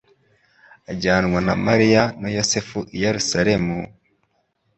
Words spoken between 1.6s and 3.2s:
Mariya na Yosefu i